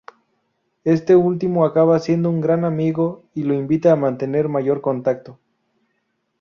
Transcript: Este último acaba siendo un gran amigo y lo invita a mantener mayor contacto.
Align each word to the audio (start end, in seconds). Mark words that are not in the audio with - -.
Este 0.83 1.15
último 1.15 1.63
acaba 1.63 1.99
siendo 1.99 2.31
un 2.31 2.41
gran 2.41 2.65
amigo 2.65 3.23
y 3.35 3.43
lo 3.43 3.53
invita 3.53 3.91
a 3.91 3.95
mantener 3.95 4.49
mayor 4.49 4.81
contacto. 4.81 5.37